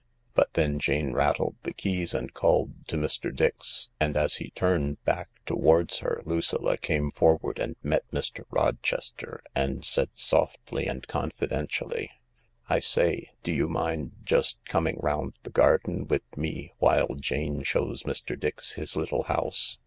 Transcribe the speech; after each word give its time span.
But 0.33 0.53
then 0.53 0.79
Jane 0.79 1.13
rattled 1.13 1.57
the 1.61 1.75
keys 1.75 2.15
and 2.15 2.33
called 2.33 2.87
to 2.87 2.95
Mr. 2.95 3.31
Dix, 3.31 3.91
and 3.99 4.17
as 4.17 4.37
he 4.37 4.49
turned 4.49 5.03
back 5.05 5.29
towards 5.45 5.99
her 5.99 6.23
Lucilla 6.25 6.79
came 6.79 7.11
forward 7.11 7.59
and 7.59 7.75
met 7.83 8.09
Mr. 8.09 8.45
Rochester, 8.49 9.43
and 9.53 9.85
said 9.85 10.09
softly 10.15 10.87
and 10.87 11.05
confidentially:" 11.07 12.09
I 12.67 12.79
say, 12.79 13.29
do 13.43 13.51
you 13.51 13.67
mind 13.69 14.13
just 14.23 14.57
coming 14.65 14.97
round 15.03 15.33
the 15.43 15.51
garden 15.51 16.07
with 16.07 16.23
me 16.35 16.73
while 16.79 17.13
Jane 17.13 17.61
shows 17.61 18.01
Mr. 18.01 18.35
Dix 18.39 18.73
his 18.73 18.95
little 18.95 19.25
house 19.25 19.77